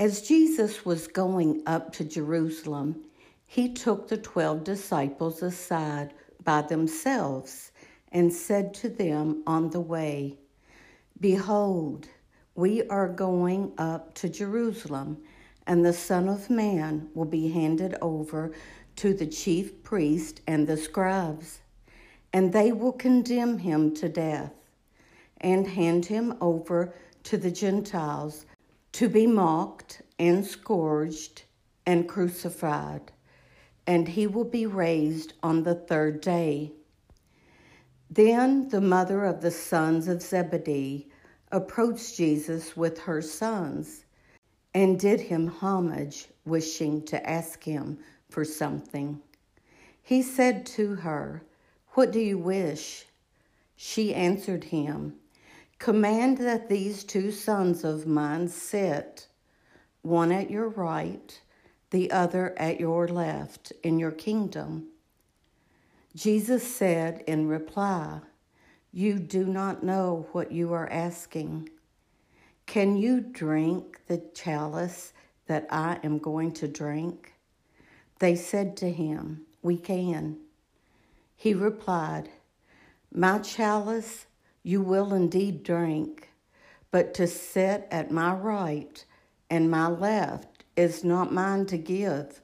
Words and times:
As 0.00 0.22
Jesus 0.22 0.84
was 0.84 1.08
going 1.08 1.60
up 1.66 1.92
to 1.94 2.04
Jerusalem, 2.04 3.04
he 3.44 3.72
took 3.72 4.06
the 4.06 4.16
twelve 4.16 4.62
disciples 4.62 5.42
aside 5.42 6.14
by 6.44 6.62
themselves 6.62 7.72
and 8.12 8.32
said 8.32 8.74
to 8.74 8.88
them 8.88 9.42
on 9.44 9.70
the 9.70 9.80
way, 9.80 10.38
Behold, 11.18 12.06
we 12.54 12.84
are 12.84 13.08
going 13.08 13.72
up 13.76 14.14
to 14.14 14.28
Jerusalem, 14.28 15.18
and 15.66 15.84
the 15.84 15.92
Son 15.92 16.28
of 16.28 16.48
Man 16.48 17.08
will 17.12 17.24
be 17.24 17.48
handed 17.48 17.96
over 18.00 18.52
to 18.96 19.12
the 19.12 19.26
chief 19.26 19.82
priest 19.82 20.42
and 20.46 20.68
the 20.68 20.76
scribes, 20.76 21.58
and 22.32 22.52
they 22.52 22.70
will 22.70 22.92
condemn 22.92 23.58
him 23.58 23.92
to 23.96 24.08
death 24.08 24.54
and 25.40 25.66
hand 25.66 26.06
him 26.06 26.36
over 26.40 26.94
to 27.24 27.36
the 27.36 27.50
Gentiles 27.50 28.46
to 28.92 29.08
be 29.08 29.26
mocked 29.26 30.02
and 30.18 30.44
scourged 30.44 31.42
and 31.86 32.08
crucified, 32.08 33.12
and 33.86 34.08
he 34.08 34.26
will 34.26 34.44
be 34.44 34.66
raised 34.66 35.34
on 35.42 35.62
the 35.62 35.74
third 35.74 36.20
day. 36.20 36.72
Then 38.10 38.68
the 38.68 38.80
mother 38.80 39.24
of 39.24 39.40
the 39.40 39.50
sons 39.50 40.08
of 40.08 40.22
Zebedee 40.22 41.08
approached 41.52 42.16
Jesus 42.16 42.76
with 42.76 42.98
her 43.00 43.22
sons 43.22 44.04
and 44.74 44.98
did 44.98 45.20
him 45.20 45.46
homage, 45.46 46.28
wishing 46.44 47.02
to 47.06 47.28
ask 47.28 47.64
him 47.64 47.98
for 48.28 48.44
something. 48.44 49.20
He 50.02 50.22
said 50.22 50.64
to 50.66 50.94
her, 50.96 51.42
What 51.92 52.12
do 52.12 52.20
you 52.20 52.38
wish? 52.38 53.06
She 53.76 54.14
answered 54.14 54.64
him, 54.64 55.16
Command 55.78 56.38
that 56.38 56.68
these 56.68 57.04
two 57.04 57.30
sons 57.30 57.84
of 57.84 58.06
mine 58.06 58.48
sit, 58.48 59.28
one 60.02 60.32
at 60.32 60.50
your 60.50 60.68
right, 60.68 61.40
the 61.90 62.10
other 62.10 62.52
at 62.58 62.80
your 62.80 63.06
left, 63.06 63.72
in 63.82 63.98
your 63.98 64.10
kingdom. 64.10 64.88
Jesus 66.16 66.66
said 66.66 67.22
in 67.28 67.46
reply, 67.46 68.20
You 68.92 69.20
do 69.20 69.46
not 69.46 69.84
know 69.84 70.26
what 70.32 70.50
you 70.50 70.72
are 70.72 70.90
asking. 70.90 71.68
Can 72.66 72.96
you 72.96 73.20
drink 73.20 74.00
the 74.08 74.22
chalice 74.34 75.12
that 75.46 75.66
I 75.70 76.00
am 76.02 76.18
going 76.18 76.52
to 76.54 76.66
drink? 76.66 77.34
They 78.18 78.34
said 78.34 78.76
to 78.78 78.90
him, 78.90 79.42
We 79.62 79.78
can. 79.78 80.38
He 81.36 81.54
replied, 81.54 82.30
My 83.12 83.38
chalice 83.38 84.26
you 84.68 84.82
will 84.82 85.14
indeed 85.14 85.62
drink, 85.62 86.28
but 86.90 87.14
to 87.14 87.26
sit 87.26 87.88
at 87.90 88.10
my 88.10 88.34
right 88.34 89.02
and 89.48 89.70
my 89.70 89.86
left 89.88 90.62
is 90.76 91.02
not 91.02 91.32
mine 91.32 91.64
to 91.64 91.78
give, 91.78 92.42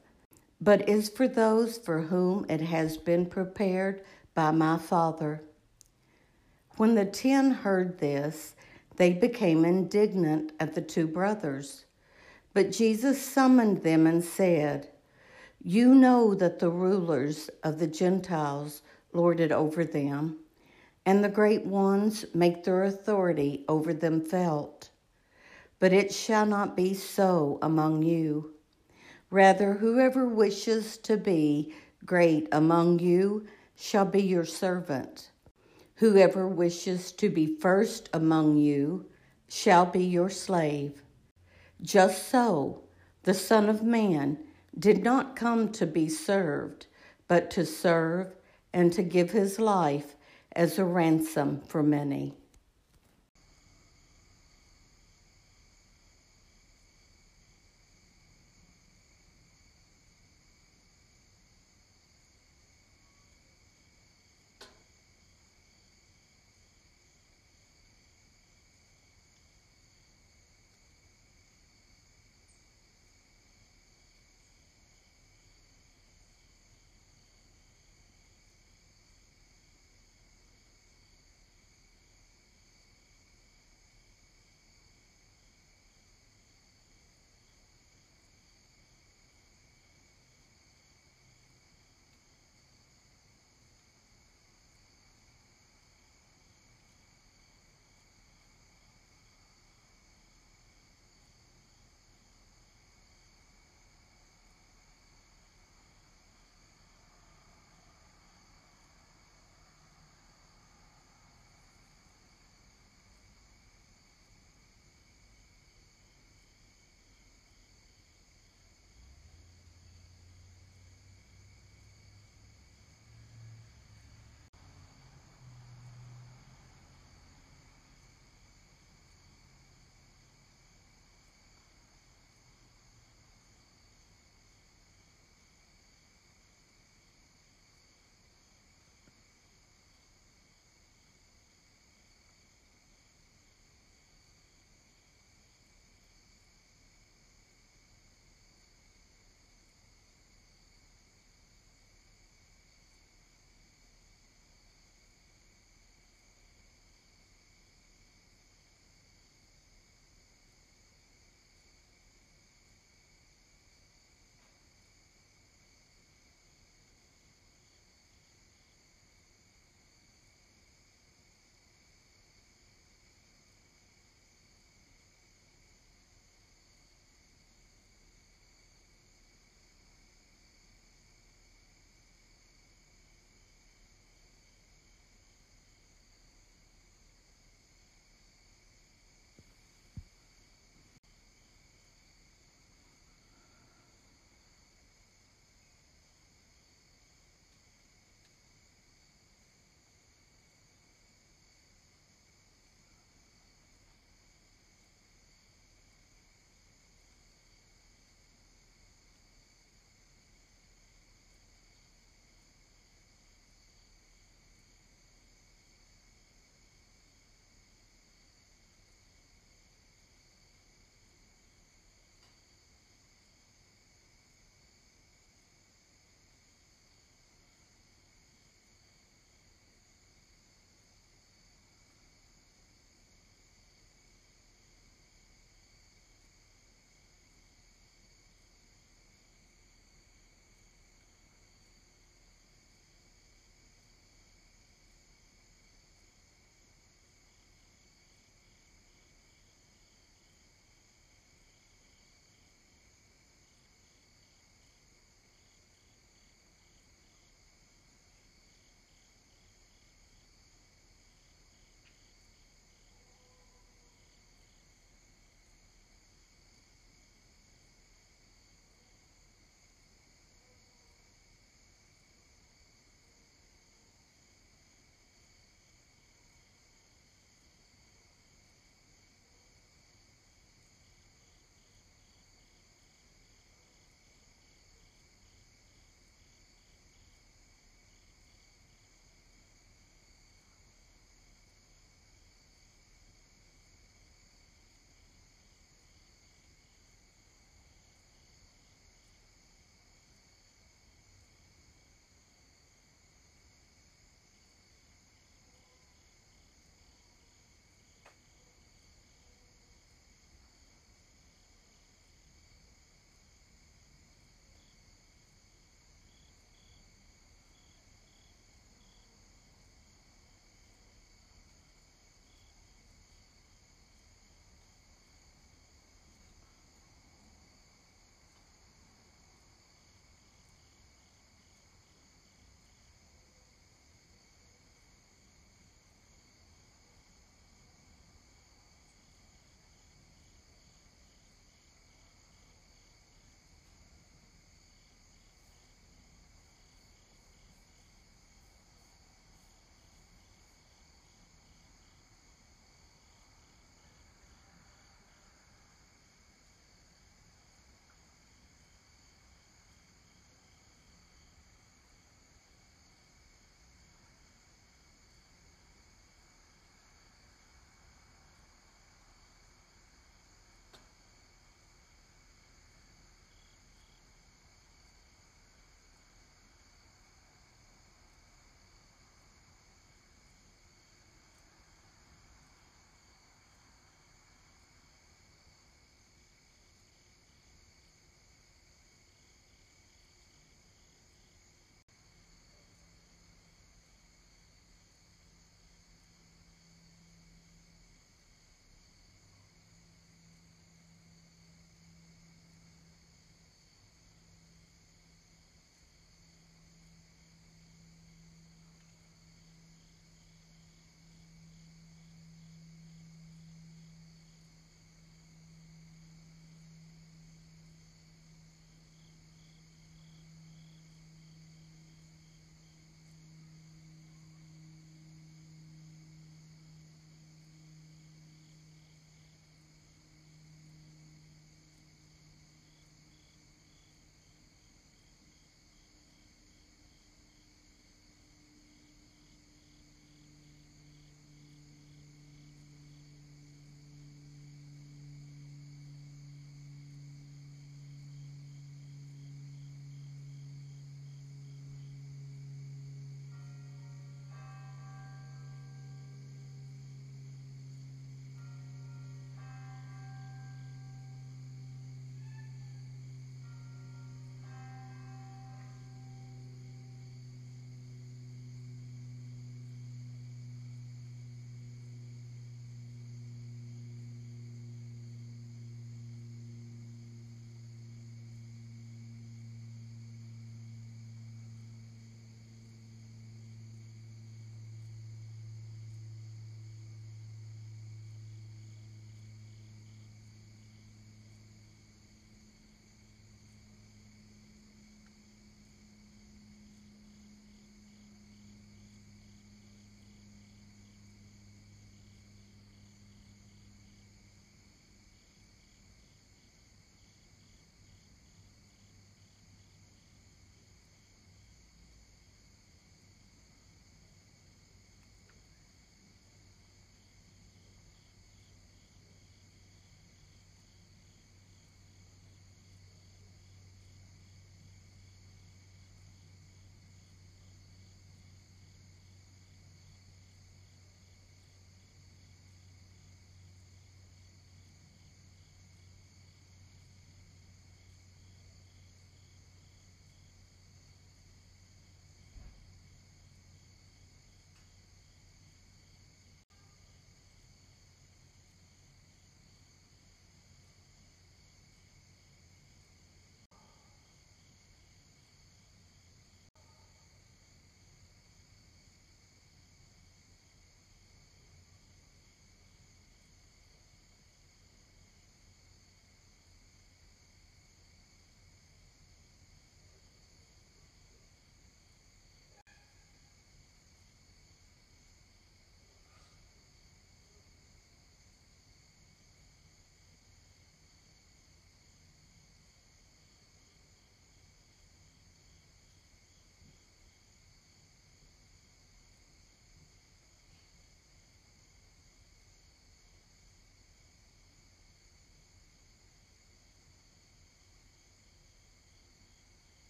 but 0.59 0.89
is 0.89 1.11
for 1.11 1.29
those 1.29 1.77
for 1.77 2.01
whom 2.01 2.47
it 2.49 2.63
has 2.63 2.97
been 2.97 3.27
prepared 3.27 4.01
by 4.33 4.51
my 4.51 4.79
Father. 4.79 5.43
When 6.79 6.95
the 6.95 7.05
ten 7.05 7.51
heard 7.51 7.99
this, 7.99 8.55
they 8.97 9.13
became 9.13 9.67
indignant 9.67 10.53
at 10.59 10.75
the 10.75 10.81
two 10.81 11.07
brothers. 11.07 11.85
But 12.55 12.73
Jesus 12.73 13.21
summoned 13.21 13.83
them 13.83 14.07
and 14.07 14.25
said, 14.25 14.89
You 15.63 15.95
know 15.95 16.35
that 16.37 16.59
the 16.59 16.71
rulers 16.71 17.51
of 17.63 17.79
the 17.79 17.87
Gentiles 17.87 18.81
lord 19.13 19.41
it 19.41 19.53
over 19.53 19.85
them 19.85 20.39
and 21.07 21.23
the 21.23 21.29
great 21.29 21.65
ones 21.65 22.25
make 22.35 22.65
their 22.65 22.85
authority 22.85 23.65
over 23.69 23.93
them 23.93 24.21
felt. 24.21 24.91
But 25.79 25.93
it 25.93 26.13
shall 26.13 26.47
not 26.47 26.77
be 26.77 26.95
so 26.95 27.59
among 27.61 28.03
you. 28.03 28.55
Rather, 29.31 29.75
whoever 29.75 30.27
wishes 30.27 30.97
to 30.99 31.17
be 31.17 31.75
great 32.07 32.49
among 32.53 33.01
you 33.01 33.47
shall 33.75 34.05
be 34.05 34.23
your 34.23 34.45
servant. 34.45 35.31
Whoever 35.97 36.49
wishes 36.49 37.13
to 37.13 37.29
be 37.29 37.47
first 37.47 38.09
among 38.13 38.57
you 38.57 39.07
shall 39.49 39.87
be 39.87 40.05
your 40.05 40.31
slave. 40.31 41.03
Just 41.83 42.29
so, 42.29 42.83
the 43.25 43.35
Son 43.35 43.69
of 43.69 43.83
Man 43.83 44.39
did 44.79 45.03
not 45.03 45.37
come 45.37 45.71
to 45.73 45.87
be 45.87 46.09
served, 46.09 46.87
but 47.29 47.51
to 47.51 47.65
serve 47.67 48.35
and 48.73 48.93
to 48.93 49.03
give 49.03 49.31
his 49.31 49.59
life 49.59 50.14
as 50.55 50.79
a 50.79 50.85
ransom 50.85 51.61
for 51.69 51.83
many. 51.83 52.35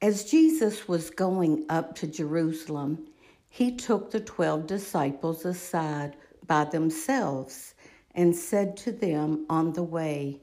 As 0.00 0.22
Jesus 0.22 0.86
was 0.86 1.10
going 1.10 1.64
up 1.68 1.96
to 1.96 2.06
Jerusalem, 2.06 3.08
he 3.50 3.74
took 3.74 4.12
the 4.12 4.20
twelve 4.20 4.68
disciples 4.68 5.44
aside 5.44 6.14
by 6.46 6.66
themselves 6.66 7.74
and 8.14 8.34
said 8.34 8.76
to 8.76 8.92
them 8.92 9.44
on 9.50 9.72
the 9.72 9.82
way, 9.82 10.40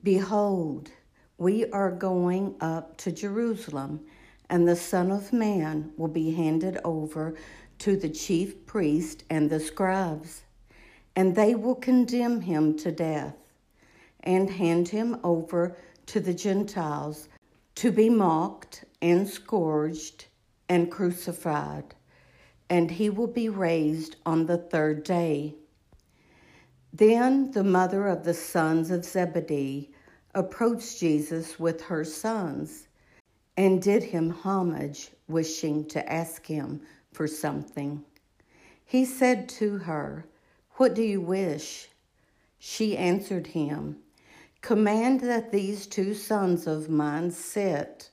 Behold, 0.00 0.92
we 1.38 1.68
are 1.70 1.90
going 1.90 2.54
up 2.60 2.96
to 2.98 3.10
Jerusalem, 3.10 4.06
and 4.48 4.68
the 4.68 4.76
Son 4.76 5.10
of 5.10 5.32
Man 5.32 5.90
will 5.96 6.06
be 6.06 6.30
handed 6.30 6.78
over 6.84 7.34
to 7.80 7.96
the 7.96 8.08
chief 8.08 8.64
priests 8.64 9.24
and 9.28 9.50
the 9.50 9.58
scribes, 9.58 10.44
and 11.16 11.34
they 11.34 11.56
will 11.56 11.74
condemn 11.74 12.42
him 12.42 12.78
to 12.78 12.92
death 12.92 13.34
and 14.20 14.48
hand 14.50 14.90
him 14.90 15.18
over 15.24 15.76
to 16.06 16.20
the 16.20 16.34
Gentiles 16.34 17.28
to 17.78 17.92
be 17.92 18.10
mocked 18.10 18.84
and 19.00 19.28
scourged 19.28 20.24
and 20.68 20.90
crucified, 20.90 21.94
and 22.68 22.90
he 22.90 23.08
will 23.08 23.28
be 23.28 23.48
raised 23.48 24.16
on 24.26 24.46
the 24.46 24.58
third 24.58 25.04
day. 25.04 25.54
Then 26.92 27.52
the 27.52 27.62
mother 27.62 28.08
of 28.08 28.24
the 28.24 28.34
sons 28.34 28.90
of 28.90 29.04
Zebedee 29.04 29.92
approached 30.34 30.98
Jesus 30.98 31.60
with 31.60 31.80
her 31.82 32.02
sons 32.02 32.88
and 33.56 33.80
did 33.80 34.02
him 34.02 34.30
homage, 34.30 35.12
wishing 35.28 35.84
to 35.90 36.12
ask 36.12 36.44
him 36.44 36.80
for 37.12 37.28
something. 37.28 38.04
He 38.84 39.04
said 39.04 39.48
to 39.50 39.78
her, 39.78 40.26
What 40.78 40.94
do 40.94 41.02
you 41.02 41.20
wish? 41.20 41.90
She 42.58 42.96
answered 42.96 43.46
him, 43.46 43.98
Command 44.60 45.20
that 45.20 45.52
these 45.52 45.86
two 45.86 46.14
sons 46.14 46.66
of 46.66 46.90
mine 46.90 47.30
sit, 47.30 48.10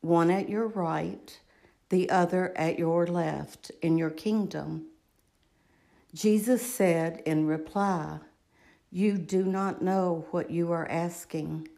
one 0.00 0.30
at 0.30 0.48
your 0.48 0.68
right, 0.68 1.40
the 1.88 2.08
other 2.10 2.56
at 2.56 2.78
your 2.78 3.06
left, 3.06 3.70
in 3.82 3.98
your 3.98 4.10
kingdom. 4.10 4.86
Jesus 6.14 6.62
said 6.62 7.22
in 7.26 7.46
reply, 7.46 8.20
You 8.90 9.18
do 9.18 9.44
not 9.44 9.82
know 9.82 10.26
what 10.30 10.50
you 10.50 10.70
are 10.72 10.88
asking. 10.88 11.68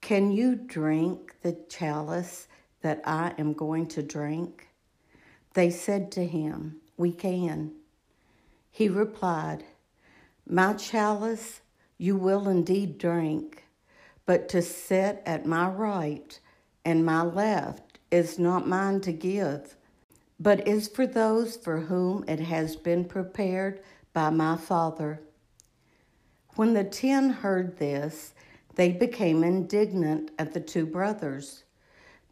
Can 0.00 0.30
you 0.30 0.54
drink 0.54 1.34
the 1.42 1.58
chalice 1.68 2.46
that 2.82 3.02
I 3.04 3.34
am 3.38 3.52
going 3.52 3.88
to 3.88 4.02
drink? 4.02 4.68
They 5.54 5.70
said 5.70 6.12
to 6.12 6.24
him, 6.24 6.76
We 6.96 7.12
can. 7.12 7.72
He 8.70 8.88
replied, 8.88 9.64
My 10.46 10.74
chalice 10.74 11.60
you 12.00 12.16
will 12.16 12.48
indeed 12.48 12.96
drink, 12.96 13.62
but 14.24 14.48
to 14.48 14.62
sit 14.62 15.22
at 15.26 15.44
my 15.44 15.68
right 15.68 16.40
and 16.82 17.04
my 17.04 17.20
left 17.20 17.98
is 18.10 18.38
not 18.38 18.66
mine 18.66 19.02
to 19.02 19.12
give, 19.12 19.76
but 20.38 20.66
is 20.66 20.88
for 20.88 21.06
those 21.06 21.58
for 21.58 21.78
whom 21.78 22.24
it 22.26 22.40
has 22.40 22.74
been 22.74 23.04
prepared 23.04 23.82
by 24.14 24.30
my 24.30 24.56
Father. 24.56 25.20
When 26.56 26.72
the 26.72 26.84
ten 26.84 27.28
heard 27.28 27.76
this, 27.76 28.32
they 28.76 28.92
became 28.92 29.44
indignant 29.44 30.30
at 30.38 30.54
the 30.54 30.60
two 30.60 30.86
brothers. 30.86 31.64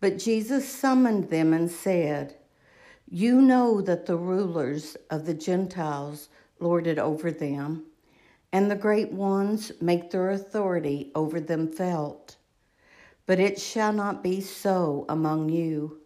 But 0.01 0.19
Jesus 0.19 0.67
summoned 0.67 1.29
them 1.29 1.53
and 1.53 1.71
said, 1.71 2.37
You 3.07 3.43
know 3.43 3.83
that 3.83 4.07
the 4.07 4.17
rulers 4.17 4.97
of 5.11 5.27
the 5.27 5.35
Gentiles 5.35 6.31
lord 6.59 6.87
it 6.87 6.99
over 6.99 7.31
them 7.31 7.85
and 8.53 8.71
the 8.71 8.77
great 8.77 9.13
ones 9.13 9.73
make 9.81 10.11
their 10.11 10.31
authority 10.31 11.11
over 11.15 11.41
them 11.41 11.69
felt. 11.69 12.37
But 13.27 13.39
it 13.39 13.61
shall 13.61 13.93
not 13.93 14.23
be 14.23 14.41
so 14.41 15.05
among 15.09 15.51
you. 15.51 15.99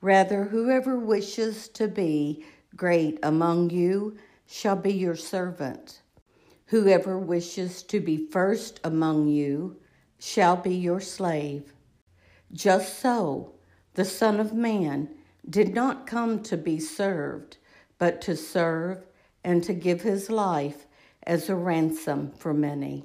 Rather, 0.00 0.44
whoever 0.44 0.98
wishes 0.98 1.68
to 1.68 1.88
be 1.88 2.44
great 2.76 3.18
among 3.22 3.70
you 3.70 4.16
shall 4.46 4.76
be 4.76 4.92
your 4.92 5.16
servant. 5.16 6.02
Whoever 6.66 7.18
wishes 7.18 7.82
to 7.84 8.00
be 8.00 8.26
first 8.30 8.80
among 8.84 9.28
you 9.28 9.76
shall 10.18 10.56
be 10.56 10.74
your 10.74 11.00
slave. 11.00 11.72
Just 12.52 12.98
so, 12.98 13.54
the 13.94 14.04
Son 14.04 14.40
of 14.40 14.52
Man 14.52 15.08
did 15.48 15.74
not 15.74 16.06
come 16.06 16.42
to 16.42 16.56
be 16.56 16.78
served, 16.78 17.56
but 17.98 18.20
to 18.22 18.36
serve 18.36 19.06
and 19.44 19.64
to 19.64 19.72
give 19.72 20.02
his 20.02 20.30
life 20.30 20.86
as 21.26 21.48
a 21.48 21.54
ransom 21.54 22.32
for 22.38 22.52
many. 22.52 23.04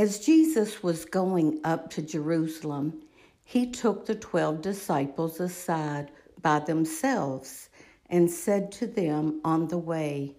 As 0.00 0.18
Jesus 0.18 0.82
was 0.82 1.04
going 1.04 1.60
up 1.62 1.90
to 1.90 2.00
Jerusalem, 2.00 3.02
he 3.44 3.70
took 3.70 4.06
the 4.06 4.14
twelve 4.14 4.62
disciples 4.62 5.38
aside 5.40 6.10
by 6.40 6.60
themselves 6.60 7.68
and 8.08 8.30
said 8.30 8.72
to 8.72 8.86
them 8.86 9.42
on 9.44 9.68
the 9.68 9.76
way, 9.76 10.36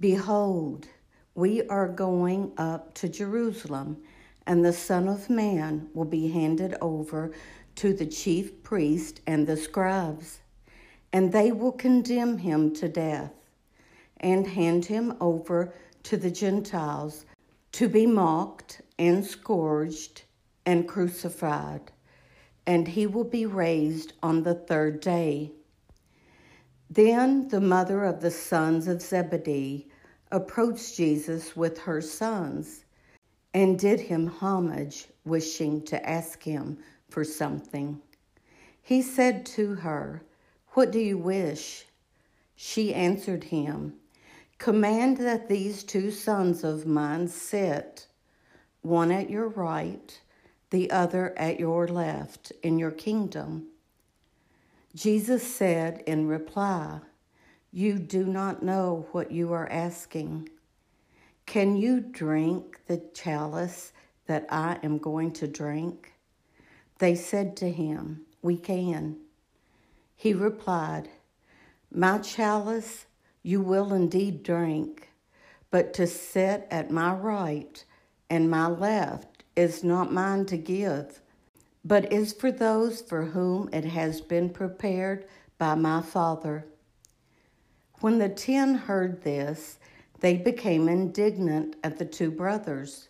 Behold, 0.00 0.88
we 1.36 1.62
are 1.68 1.86
going 1.86 2.50
up 2.58 2.92
to 2.94 3.08
Jerusalem, 3.08 3.98
and 4.48 4.64
the 4.64 4.72
Son 4.72 5.06
of 5.06 5.30
Man 5.30 5.88
will 5.94 6.04
be 6.04 6.26
handed 6.26 6.74
over 6.80 7.30
to 7.76 7.94
the 7.94 8.06
chief 8.06 8.64
priest 8.64 9.20
and 9.28 9.46
the 9.46 9.56
scribes, 9.56 10.40
and 11.12 11.30
they 11.30 11.52
will 11.52 11.70
condemn 11.70 12.38
him 12.38 12.74
to 12.74 12.88
death 12.88 13.32
and 14.16 14.44
hand 14.44 14.86
him 14.86 15.14
over 15.20 15.72
to 16.02 16.16
the 16.16 16.32
Gentiles 16.32 17.26
to 17.72 17.88
be 17.88 18.06
mocked 18.06 18.82
and 18.98 19.24
scourged 19.24 20.22
and 20.66 20.86
crucified, 20.86 21.90
and 22.66 22.86
he 22.86 23.06
will 23.06 23.24
be 23.24 23.46
raised 23.46 24.12
on 24.22 24.42
the 24.42 24.54
third 24.54 25.00
day. 25.00 25.50
Then 26.90 27.48
the 27.48 27.60
mother 27.60 28.04
of 28.04 28.20
the 28.20 28.30
sons 28.30 28.86
of 28.86 29.00
Zebedee 29.00 29.88
approached 30.30 30.96
Jesus 30.96 31.56
with 31.56 31.78
her 31.78 32.00
sons 32.00 32.84
and 33.54 33.78
did 33.78 34.00
him 34.00 34.26
homage, 34.26 35.06
wishing 35.24 35.82
to 35.82 36.08
ask 36.08 36.42
him 36.42 36.78
for 37.08 37.24
something. 37.24 38.00
He 38.82 39.02
said 39.02 39.46
to 39.46 39.74
her, 39.76 40.22
What 40.72 40.90
do 40.90 40.98
you 40.98 41.16
wish? 41.16 41.86
She 42.54 42.94
answered 42.94 43.44
him, 43.44 43.94
Command 44.62 45.16
that 45.16 45.48
these 45.48 45.82
two 45.82 46.12
sons 46.12 46.62
of 46.62 46.86
mine 46.86 47.26
sit, 47.26 48.06
one 48.82 49.10
at 49.10 49.28
your 49.28 49.48
right, 49.48 50.20
the 50.70 50.88
other 50.88 51.36
at 51.36 51.58
your 51.58 51.88
left, 51.88 52.52
in 52.62 52.78
your 52.78 52.92
kingdom. 52.92 53.66
Jesus 54.94 55.42
said 55.42 56.04
in 56.06 56.28
reply, 56.28 57.00
You 57.72 57.98
do 57.98 58.24
not 58.24 58.62
know 58.62 59.08
what 59.10 59.32
you 59.32 59.52
are 59.52 59.68
asking. 59.68 60.48
Can 61.44 61.76
you 61.76 61.98
drink 61.98 62.82
the 62.86 63.02
chalice 63.14 63.92
that 64.28 64.46
I 64.48 64.78
am 64.84 64.98
going 64.98 65.32
to 65.32 65.48
drink? 65.48 66.12
They 67.00 67.16
said 67.16 67.56
to 67.56 67.68
him, 67.68 68.26
We 68.42 68.58
can. 68.58 69.16
He 70.14 70.32
replied, 70.32 71.08
My 71.90 72.18
chalice 72.18 73.06
you 73.42 73.60
will 73.60 73.92
indeed 73.92 74.42
drink, 74.42 75.10
but 75.70 75.92
to 75.94 76.06
sit 76.06 76.66
at 76.70 76.90
my 76.90 77.12
right 77.12 77.84
and 78.30 78.50
my 78.50 78.66
left 78.66 79.42
is 79.56 79.82
not 79.82 80.12
mine 80.12 80.46
to 80.46 80.56
give, 80.56 81.20
but 81.84 82.12
is 82.12 82.32
for 82.32 82.52
those 82.52 83.02
for 83.02 83.24
whom 83.24 83.68
it 83.72 83.84
has 83.84 84.20
been 84.20 84.48
prepared 84.48 85.26
by 85.58 85.74
my 85.74 86.00
Father. 86.00 86.66
When 88.00 88.18
the 88.18 88.28
ten 88.28 88.74
heard 88.74 89.22
this, 89.22 89.78
they 90.20 90.36
became 90.36 90.88
indignant 90.88 91.76
at 91.82 91.98
the 91.98 92.04
two 92.04 92.30
brothers. 92.30 93.08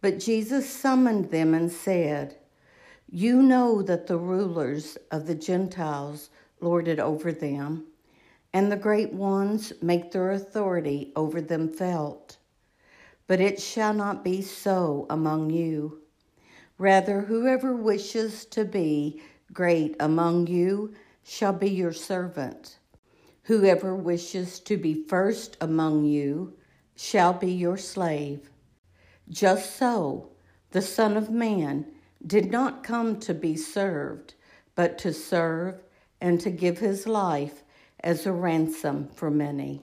But 0.00 0.20
Jesus 0.20 0.68
summoned 0.68 1.30
them 1.30 1.54
and 1.54 1.70
said, 1.70 2.36
You 3.10 3.42
know 3.42 3.82
that 3.82 4.06
the 4.06 4.18
rulers 4.18 4.96
of 5.10 5.26
the 5.26 5.34
Gentiles 5.34 6.30
lord 6.60 6.86
it 6.86 7.00
over 7.00 7.32
them 7.32 7.86
and 8.56 8.72
the 8.72 8.76
great 8.76 9.12
ones 9.12 9.70
make 9.82 10.10
their 10.10 10.30
authority 10.30 11.12
over 11.14 11.42
them 11.42 11.68
felt. 11.68 12.38
But 13.26 13.38
it 13.38 13.60
shall 13.60 13.92
not 13.92 14.24
be 14.24 14.40
so 14.40 15.04
among 15.10 15.50
you. 15.50 16.00
Rather, 16.78 17.20
whoever 17.20 17.76
wishes 17.76 18.46
to 18.46 18.64
be 18.64 19.20
great 19.52 19.94
among 20.00 20.46
you 20.46 20.94
shall 21.22 21.52
be 21.52 21.68
your 21.68 21.92
servant. 21.92 22.78
Whoever 23.42 23.94
wishes 23.94 24.58
to 24.60 24.78
be 24.78 25.04
first 25.06 25.58
among 25.60 26.06
you 26.06 26.54
shall 26.96 27.34
be 27.34 27.52
your 27.52 27.76
slave. 27.76 28.48
Just 29.28 29.76
so, 29.76 30.30
the 30.70 30.80
Son 30.80 31.18
of 31.18 31.28
Man 31.28 31.84
did 32.26 32.50
not 32.50 32.82
come 32.82 33.20
to 33.20 33.34
be 33.34 33.54
served, 33.54 34.32
but 34.74 34.96
to 35.00 35.12
serve 35.12 35.82
and 36.22 36.40
to 36.40 36.48
give 36.48 36.78
his 36.78 37.06
life 37.06 37.62
as 38.00 38.26
a 38.26 38.32
ransom 38.32 39.08
for 39.08 39.30
many. 39.30 39.82